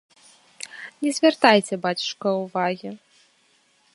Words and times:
Не 1.01 1.09
звяртайце, 1.17 1.73
бацюшка, 1.85 2.27
увагі. 2.45 2.89